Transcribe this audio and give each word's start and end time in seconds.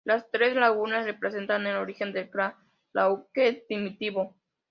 Las 0.03 0.31
tres 0.31 0.55
lagunas, 0.55 1.05
representan 1.05 1.67
el 1.67 1.75
origen 1.77 2.11
del 2.11 2.27
Cla 2.31 2.57
Lauquen 2.91 3.61
primitivo. 3.67 4.35